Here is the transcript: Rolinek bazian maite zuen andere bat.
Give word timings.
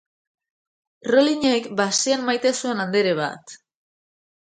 Rolinek 1.09 1.67
bazian 1.81 2.23
maite 2.29 2.53
zuen 2.61 2.81
andere 2.87 3.13
bat. 3.21 3.55